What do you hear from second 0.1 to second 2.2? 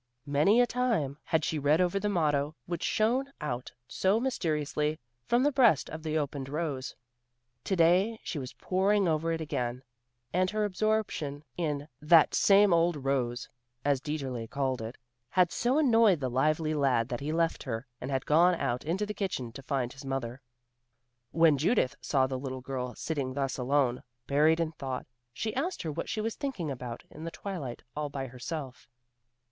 Many a time had she read over the